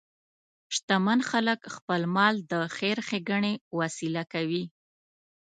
[0.75, 4.63] شتمن خلک خپل مال د خیر ښیګڼې وسیله کوي.